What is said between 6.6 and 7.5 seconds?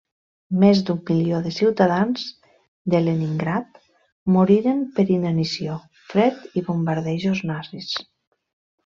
i bombardejos